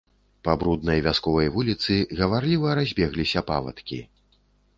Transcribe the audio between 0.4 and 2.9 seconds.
Па бруднай вясковай вуліцы гаварліва